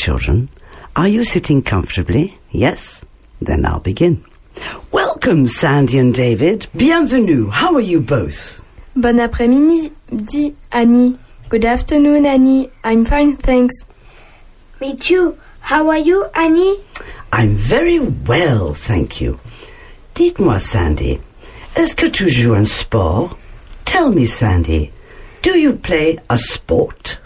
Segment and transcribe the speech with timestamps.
[0.00, 0.48] Hello, children.
[0.96, 2.38] Are you sitting comfortably?
[2.52, 3.04] Yes?
[3.42, 4.24] Then I'll begin.
[4.92, 6.68] Welcome, Sandy and David.
[6.74, 7.50] Bienvenue.
[7.50, 8.62] How are you both?
[8.96, 11.18] Bon après-midi, dit Annie.
[11.50, 12.70] Good afternoon, Annie.
[12.82, 13.74] I'm fine, thanks.
[14.80, 15.36] Me too.
[15.60, 16.78] How are you, Annie?
[17.32, 19.38] I'm very well, thank you.
[20.14, 21.20] Dites-moi, Sandy,
[21.76, 23.36] est-ce que tu joues un sport?
[23.84, 24.92] Tell me, Sandy,
[25.42, 27.18] do you play a sport?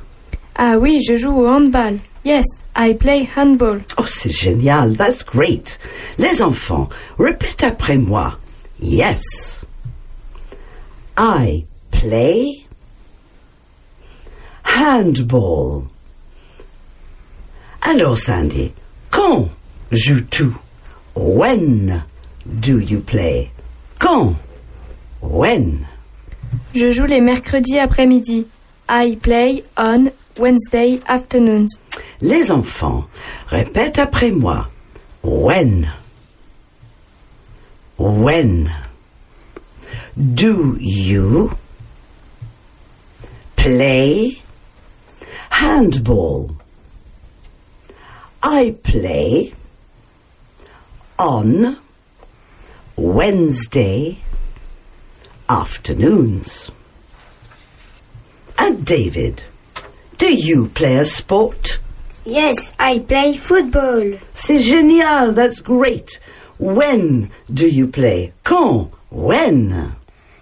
[0.57, 2.01] Ah oui, je joue au handball.
[2.25, 3.81] Yes, I play handball.
[3.99, 5.79] Oh, c'est génial, that's great.
[6.19, 6.89] Les enfants,
[7.19, 8.39] répète après moi.
[8.81, 9.67] Yes.
[11.19, 12.67] I play
[14.65, 15.85] handball.
[17.83, 18.73] Alors, Sandy,
[19.11, 19.49] quand
[19.93, 20.53] joues-tu?
[21.15, 22.03] When
[22.47, 23.51] do you play?
[23.99, 24.35] Quand?
[25.21, 25.87] When?
[26.75, 28.47] Je joue les mercredis après-midi.
[28.89, 31.69] I play on Wednesday afternoons.
[32.21, 33.07] Les enfants,
[33.49, 34.71] répète après moi.
[35.23, 35.91] When?
[37.99, 38.73] When?
[40.17, 41.51] Do you
[43.57, 44.43] play
[45.51, 46.51] handball?
[48.43, 49.55] I play
[51.19, 51.79] on
[52.97, 54.19] Wednesday
[55.49, 56.71] afternoons.
[58.59, 59.45] And David,
[60.19, 61.79] do you play a sport?
[62.27, 64.19] Yes, I play football.
[64.33, 66.19] C'est génial, that's great.
[66.59, 68.33] When do you play?
[68.45, 68.91] Quand?
[69.11, 69.95] When?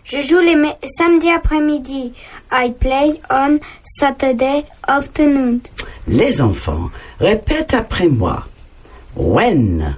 [0.04, 2.12] Je joue les me- samedis après-midi.
[2.50, 5.62] I play on Saturday afternoon.
[6.06, 8.44] Les enfants, répète après moi.
[9.16, 9.96] When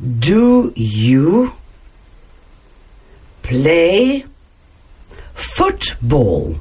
[0.00, 1.52] do you
[3.42, 4.24] play
[5.34, 6.56] football?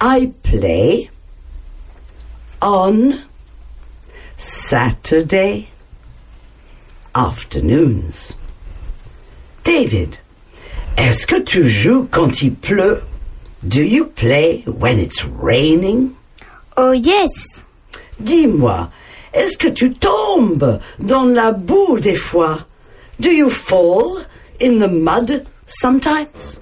[0.00, 1.10] I play
[2.62, 3.14] on
[4.36, 5.68] Saturday
[7.14, 8.34] afternoons.
[9.64, 10.18] David,
[10.96, 13.02] est-ce que tu joues quand il pleut?
[13.66, 16.14] Do you play when it's raining?
[16.76, 17.64] Oh yes.
[18.20, 18.90] Dis-moi,
[19.32, 22.58] est-ce que tu tombes dans la boue des fois?
[23.18, 24.24] Do you fall
[24.60, 26.58] in the mud sometimes?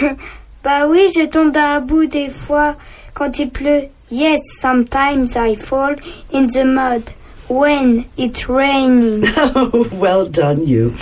[0.62, 2.76] Bah oui, je tombe dans la boue des fois
[3.14, 3.88] quand il pleut.
[4.12, 5.96] Yes, sometimes I fall
[6.32, 7.14] in the mud
[7.48, 9.24] when it's raining.
[9.54, 10.92] Oh, well done you.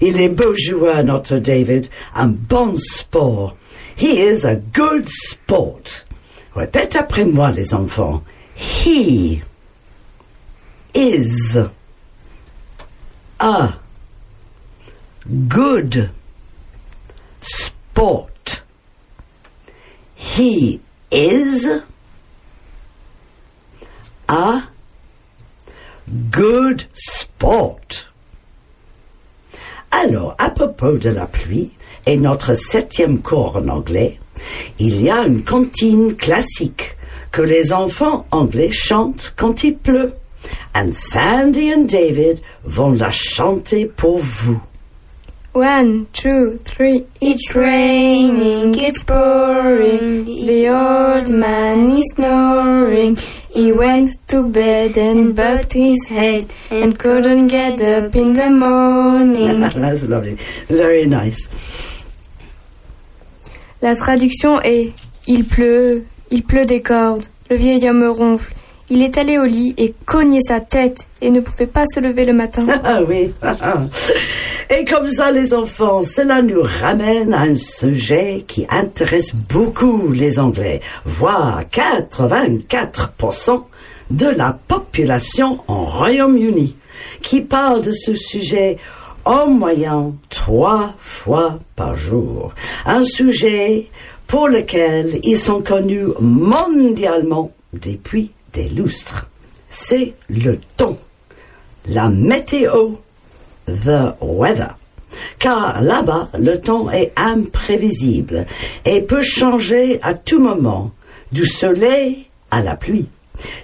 [0.00, 1.88] Il est beau joueur, notre David.
[2.12, 3.56] Un bon sport.
[3.94, 6.02] He is a good sport.
[6.56, 8.24] Répète après moi, les enfants.
[8.56, 9.44] He
[10.92, 11.56] is
[13.38, 13.78] a
[15.46, 16.10] good
[17.40, 18.62] sport.
[20.16, 20.80] He
[21.12, 21.84] is
[24.28, 24.60] a
[26.30, 28.12] good sport.
[29.90, 31.72] Alors, à propos de la pluie
[32.06, 34.18] et notre septième cours en anglais,
[34.78, 36.96] il y a une cantine classique
[37.32, 40.12] que les enfants anglais chantent quand il pleut.
[40.74, 44.60] And Sandy and David vont la chanter pour vous.
[45.56, 47.06] One, two, three.
[47.18, 50.26] It's raining, it's pouring.
[50.26, 53.16] The old man is snoring.
[53.48, 59.60] He went to bed and bumped his head and couldn't get up in the morning.
[59.80, 60.34] That's lovely.
[60.68, 61.48] Very nice.
[63.80, 64.92] La traduction est
[65.26, 67.28] Il pleut, il pleut des cordes.
[67.48, 68.52] Le vieil homme ronfle.
[68.88, 72.24] Il est allé au lit et cognait sa tête et ne pouvait pas se lever
[72.24, 72.66] le matin.
[72.84, 73.32] Ah oui.
[74.70, 80.38] Et comme ça, les enfants, cela nous ramène à un sujet qui intéresse beaucoup les
[80.38, 83.62] Anglais, voire 84%
[84.10, 86.76] de la population en Royaume-Uni,
[87.22, 88.76] qui parle de ce sujet
[89.24, 92.54] en moyenne trois fois par jour.
[92.86, 93.88] Un sujet
[94.26, 98.30] pour lequel ils sont connus mondialement depuis
[98.64, 99.28] lustres.
[99.68, 100.98] C'est le temps
[101.88, 102.96] la météo,
[103.66, 104.76] the weather.
[105.38, 108.46] Car là-bas, le temps est imprévisible
[108.84, 110.90] et peut changer à tout moment,
[111.32, 113.08] du soleil à la pluie.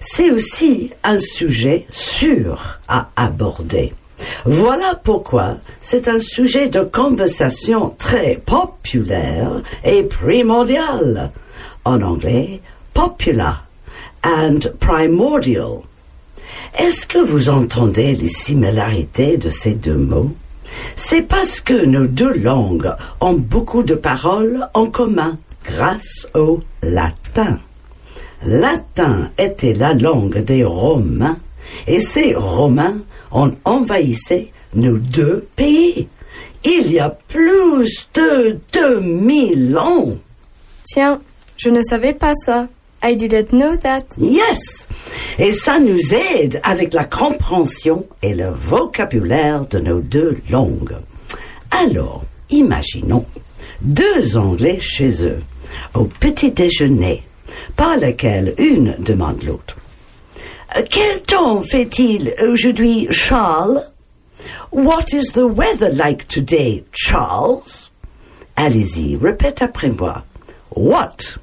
[0.00, 3.92] C'est aussi un sujet sûr à aborder.
[4.44, 11.32] Voilà pourquoi c'est un sujet de conversation très populaire et primordial.
[11.84, 12.60] En anglais,
[12.94, 13.66] popular
[14.24, 15.82] and primordial.
[16.78, 20.32] Est-ce que vous entendez les similarités de ces deux mots?
[20.96, 27.60] C'est parce que nos deux langues ont beaucoup de paroles en commun grâce au latin.
[28.44, 31.38] latin était la langue des Romains
[31.86, 32.98] et ces Romains
[33.30, 36.08] ont envahissé nos deux pays.
[36.64, 40.08] Il y a plus de 2000 ans.
[40.84, 41.20] Tiens,
[41.56, 42.68] je ne savais pas ça.
[43.02, 44.16] I didn't know that.
[44.16, 44.88] Yes.
[45.38, 50.96] Et ça nous aide avec la compréhension et le vocabulaire de nos deux langues.
[51.70, 53.26] Alors, imaginons
[53.80, 55.40] deux Anglais chez eux,
[55.94, 57.24] au petit déjeuner,
[57.74, 59.76] par lequel une demande l'autre.
[60.88, 63.82] Quel temps fait-il aujourd'hui, Charles?
[64.70, 67.90] What is the weather like today, Charles?
[68.56, 70.24] Allez-y, répète après moi.
[70.74, 71.38] What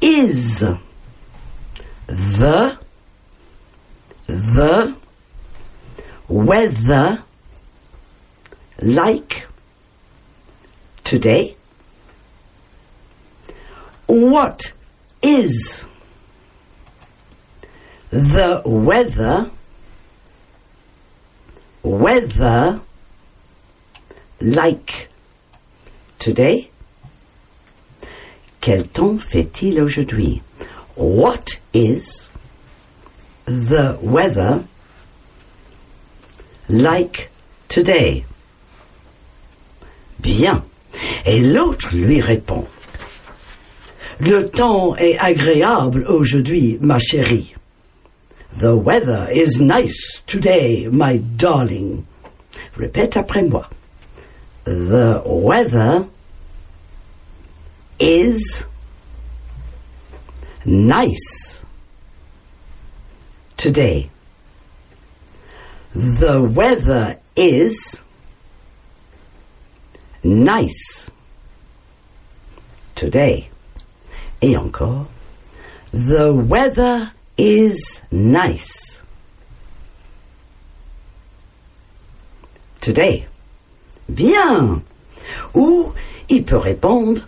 [0.00, 0.60] is
[2.06, 2.78] the
[4.26, 4.96] the
[6.28, 7.24] weather
[8.82, 9.46] like
[11.04, 11.56] today?
[14.06, 14.72] What
[15.22, 15.86] is
[18.10, 19.50] the weather
[21.82, 22.80] weather
[24.40, 25.08] like
[26.18, 26.70] today?
[28.60, 30.42] Quel temps fait-il aujourd'hui?
[30.96, 32.28] What is
[33.46, 34.64] the weather
[36.68, 37.30] like
[37.68, 38.24] today?
[40.18, 40.62] Bien.
[41.24, 42.66] Et l'autre lui répond.
[44.18, 47.54] Le temps est agréable aujourd'hui, ma chérie.
[48.58, 52.04] The weather is nice today, my darling.
[52.76, 53.70] Répète après moi.
[54.66, 56.04] The weather
[58.00, 58.66] is
[60.64, 61.64] nice
[63.56, 64.10] today.
[65.92, 68.02] The weather is
[70.24, 71.10] nice
[72.94, 73.50] today.
[74.40, 75.06] Et encore.
[75.92, 79.02] The weather is nice
[82.80, 83.26] today.
[84.08, 84.82] Bien.
[85.54, 85.92] Ou
[86.28, 87.22] il peut répondre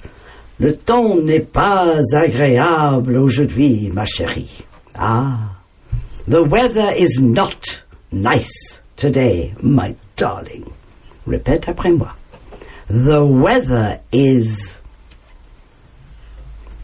[0.63, 4.63] Le temps n'est pas agréable aujourd'hui, ma chérie.
[4.95, 5.57] Ah.
[6.29, 7.83] The weather is not
[8.13, 10.65] nice today, my darling.
[11.27, 12.15] Répète après moi.
[12.87, 14.79] The weather is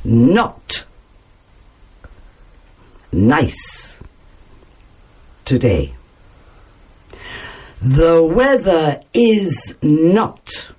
[0.04, 0.84] not
[3.12, 4.02] nice
[5.44, 5.94] today.
[7.80, 10.72] The weather is not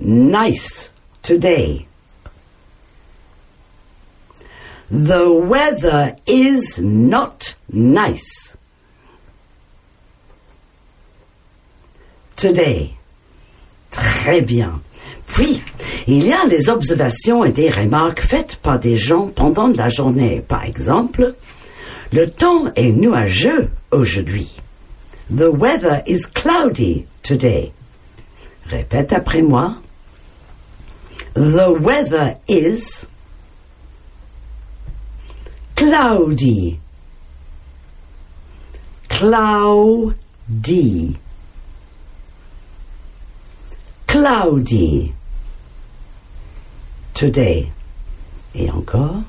[0.00, 0.92] nice
[1.22, 1.86] today.
[4.90, 8.56] The weather is not nice
[12.36, 12.96] today.
[13.90, 14.80] Très bien.
[15.26, 15.62] Puis,
[16.06, 20.42] il y a les observations et des remarques faites par des gens pendant la journée.
[20.46, 21.34] Par exemple,
[22.12, 24.50] le temps est nuageux aujourd'hui.
[25.32, 27.72] The weather is cloudy today.
[28.66, 29.74] Répète après moi.
[31.34, 33.06] The weather is
[35.76, 36.80] cloudy.
[39.08, 40.16] Cloudy.
[44.06, 45.14] Cloudy.
[47.14, 47.72] Today.
[48.54, 49.24] Et encore.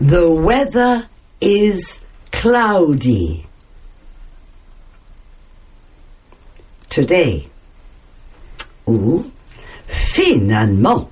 [0.00, 1.08] The weather
[1.40, 3.46] is cloudy.
[6.88, 7.48] Today.
[8.88, 9.30] Ou,
[10.18, 11.08] finalement,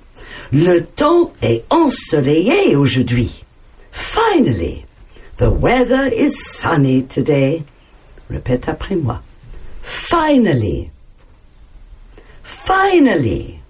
[0.52, 3.44] le temps est ensoleillé aujourd'hui.
[3.92, 4.84] Finally,
[5.36, 7.62] the weather is sunny today.
[8.28, 9.20] Répète après moi.
[9.82, 10.90] Finally.
[12.42, 13.60] Finally.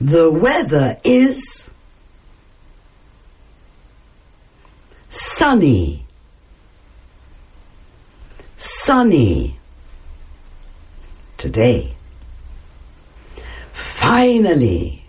[0.00, 1.70] The weather is
[5.10, 6.04] sunny.
[8.56, 9.58] Sunny.
[11.36, 11.94] Today.
[14.14, 15.02] Finally,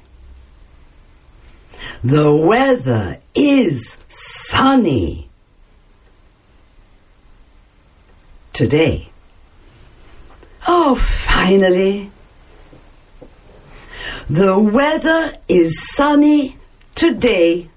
[2.06, 5.28] the weather is sunny
[8.54, 9.10] today.
[10.70, 12.12] Oh, finally,
[14.30, 16.56] the weather is sunny
[16.96, 17.68] today.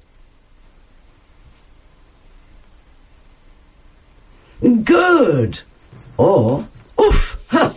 [4.62, 5.62] Good.
[6.20, 6.66] Oh,
[6.96, 7.74] or, ouf, ha,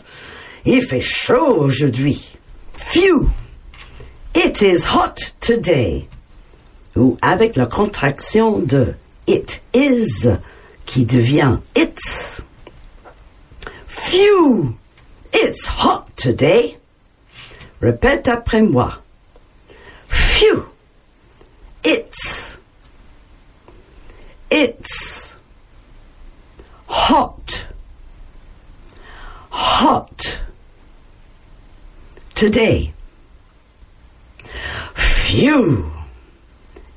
[0.65, 2.37] il fait chaud aujourd'hui.
[2.77, 3.31] Phew!
[4.41, 6.07] It is hot today.
[6.95, 8.95] Ou avec la contraction de
[9.27, 10.25] it is
[10.85, 12.41] qui devient it's.
[13.85, 14.77] Phew!
[15.33, 16.77] It's hot today.
[17.81, 19.01] Répète après moi.
[20.07, 20.69] Phew!
[21.83, 22.57] It's.
[24.49, 25.35] It's.
[26.87, 27.67] Hot.
[29.51, 30.39] Hot.
[32.35, 32.93] Today.
[34.93, 35.91] Phew!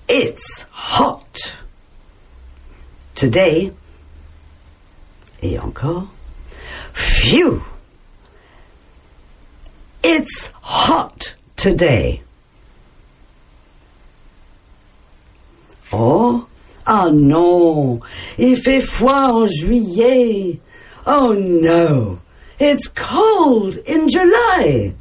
[0.08, 1.58] It's hot.
[3.14, 3.72] Today.
[5.42, 6.08] Et encore.
[6.92, 7.62] Phew!
[10.02, 12.22] It's hot today.
[15.92, 16.46] Oh,
[16.86, 18.00] ah non,
[18.38, 20.58] il fait froid en juillet.
[21.06, 22.18] Oh no,
[22.58, 24.94] it's cold in July.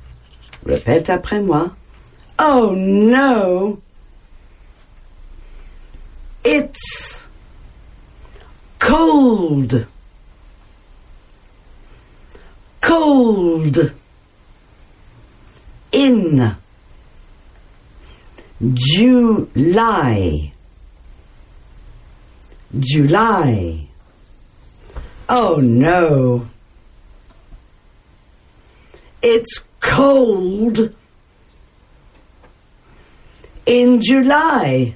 [0.65, 1.71] Répète après moi.
[2.43, 3.79] Oh no,
[6.43, 7.27] it's
[8.79, 9.85] cold.
[12.81, 13.93] Cold
[15.91, 16.57] in
[18.73, 20.51] July.
[22.79, 23.87] July.
[25.29, 26.47] Oh no.
[29.21, 30.95] It's cold
[33.71, 34.95] in July.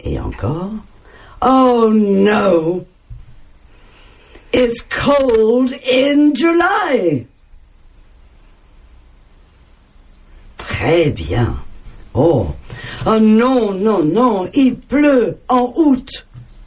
[0.00, 0.84] Et encore.
[1.40, 2.86] Oh no.
[4.52, 7.26] It's cold in July.
[10.58, 11.56] Très bien.
[12.14, 12.54] Oh.
[13.06, 16.24] Oh non, non, non, il pleut en août.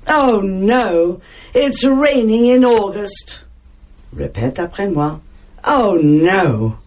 [0.07, 1.21] Oh no,
[1.53, 3.45] it's raining in August.
[4.15, 5.19] Répète après moi.
[5.67, 6.77] Oh no,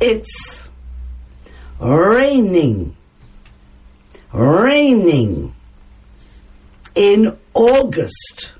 [0.00, 0.68] it's
[1.80, 2.96] raining,
[4.32, 5.54] raining
[6.94, 8.54] in August.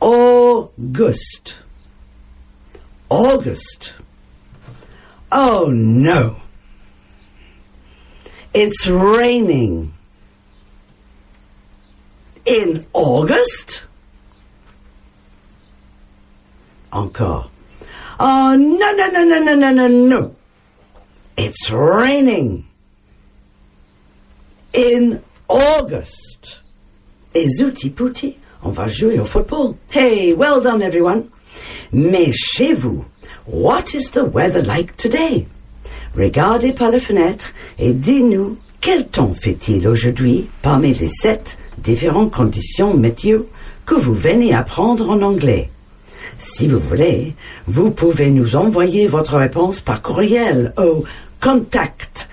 [0.00, 1.60] August.
[3.08, 3.94] August.
[5.32, 6.36] Oh no.
[8.54, 9.92] It's raining.
[12.44, 13.84] In August?
[16.92, 17.50] Encore.
[18.18, 20.34] Oh, no, no, no, no, no, no, no, no.
[21.36, 22.66] It's raining.
[24.72, 26.62] In August.
[27.34, 29.76] Et zouti pouti, on va jouer au football.
[29.90, 31.30] Hey, well done everyone.
[31.92, 33.04] Mais chez vous,
[33.46, 35.46] what is the weather like today?
[36.14, 42.94] Regardez par la fenêtre et dis-nous quel temps fait-il aujourd'hui parmi les sept différentes conditions
[42.94, 43.42] météo
[43.84, 45.68] que vous venez apprendre en anglais?
[46.38, 47.34] Si vous voulez,
[47.66, 51.04] vous pouvez nous envoyer votre réponse par courriel au
[51.40, 52.28] contact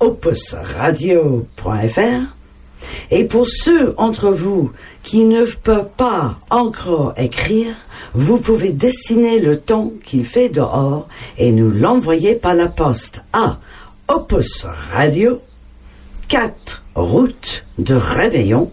[0.00, 2.36] opusradio.fr
[3.10, 4.70] et pour ceux d'entre vous
[5.02, 7.74] qui ne peuvent pas encore écrire,
[8.14, 13.58] vous pouvez dessiner le temps qu'il fait dehors et nous l'envoyer par la poste à
[14.08, 15.40] Opus Radio,
[16.28, 18.70] 4 route de Réveillon,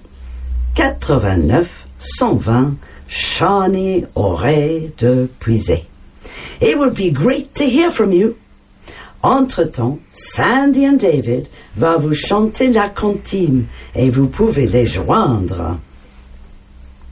[0.75, 2.75] 89 120
[3.11, 5.85] Shawnee Auray de Puisay.
[6.61, 8.37] It would be great to hear from you.
[9.21, 15.77] Entre-temps, Sandy et David va vous chanter la cantine et vous pouvez les joindre.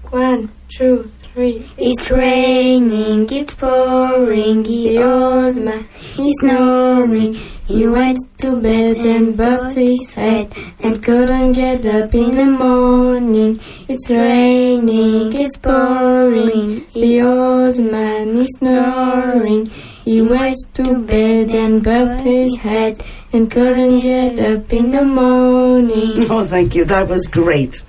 [0.09, 1.65] One, two, three.
[1.77, 5.83] It's raining, it's pouring, The old man
[6.17, 7.35] is snoring.
[7.69, 10.51] He went to bed and bumped his head
[10.83, 13.59] and couldn't get up in the morning.
[13.87, 16.83] It's raining, it's pouring.
[16.95, 19.67] The old man is snoring.
[20.03, 26.25] He went to bed and bumped his head and couldn't get up in the morning.
[26.31, 26.85] Oh, thank you.
[26.85, 27.83] That was great.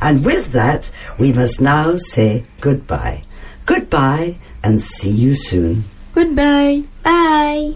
[0.00, 3.22] And with that, we must now say goodbye.
[3.64, 5.84] Goodbye and see you soon.
[6.14, 6.82] Goodbye.
[7.04, 7.74] Bye.